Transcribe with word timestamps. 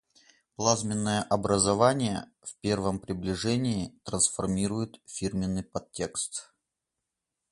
Плазменное 0.55 1.21
образование, 1.21 2.25
в 2.41 2.55
первом 2.55 2.97
приближении, 2.99 3.99
трансформирует 4.03 4.99
фирменный 5.05 5.61
подтекст. 5.61 6.51